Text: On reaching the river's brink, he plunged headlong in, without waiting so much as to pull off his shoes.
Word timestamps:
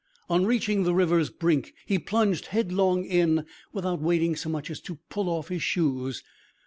On 0.31 0.47
reaching 0.47 0.81
the 0.81 0.95
river's 0.95 1.29
brink, 1.29 1.75
he 1.85 1.99
plunged 1.99 2.47
headlong 2.47 3.05
in, 3.05 3.45
without 3.71 4.01
waiting 4.01 4.35
so 4.35 4.49
much 4.49 4.71
as 4.71 4.81
to 4.81 4.97
pull 5.09 5.29
off 5.29 5.49
his 5.49 5.61
shoes. 5.61 6.23